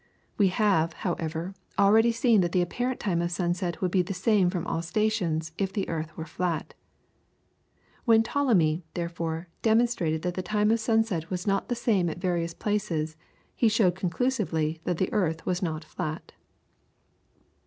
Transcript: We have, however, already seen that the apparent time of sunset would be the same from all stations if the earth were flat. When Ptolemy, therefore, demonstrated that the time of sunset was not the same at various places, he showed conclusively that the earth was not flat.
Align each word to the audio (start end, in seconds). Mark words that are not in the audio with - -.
We 0.35 0.47
have, 0.47 0.93
however, 0.93 1.53
already 1.77 2.11
seen 2.11 2.41
that 2.41 2.53
the 2.53 2.61
apparent 2.63 2.99
time 2.99 3.21
of 3.21 3.29
sunset 3.29 3.81
would 3.83 3.91
be 3.91 4.01
the 4.01 4.15
same 4.15 4.49
from 4.49 4.65
all 4.65 4.81
stations 4.81 5.51
if 5.59 5.71
the 5.71 5.87
earth 5.87 6.17
were 6.17 6.25
flat. 6.25 6.73
When 8.05 8.23
Ptolemy, 8.23 8.83
therefore, 8.95 9.47
demonstrated 9.61 10.23
that 10.23 10.33
the 10.33 10.41
time 10.41 10.71
of 10.71 10.79
sunset 10.79 11.29
was 11.29 11.45
not 11.45 11.69
the 11.69 11.75
same 11.75 12.09
at 12.09 12.17
various 12.17 12.55
places, 12.55 13.15
he 13.55 13.69
showed 13.69 13.93
conclusively 13.93 14.81
that 14.85 14.97
the 14.97 15.13
earth 15.13 15.45
was 15.45 15.61
not 15.61 15.83
flat. 15.85 16.31